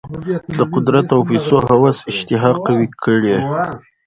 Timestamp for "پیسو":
1.29-1.55